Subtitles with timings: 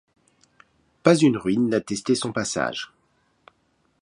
[1.03, 2.91] Pas une ruine n’attestait son passage.